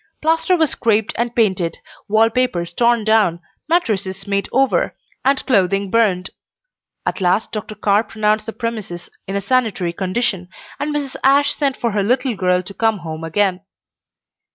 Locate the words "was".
0.57-0.71